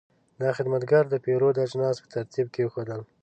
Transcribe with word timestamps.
دا 0.41 0.49
خدمتګر 0.57 1.03
د 1.09 1.15
پیرود 1.25 1.55
اجناس 1.65 1.95
په 2.01 2.07
ترتیب 2.15 2.47
کېښودل. 2.55 3.01